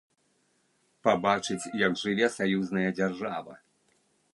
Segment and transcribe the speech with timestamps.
[1.07, 3.53] Пабачыць, як жыве саюзная дзяржава.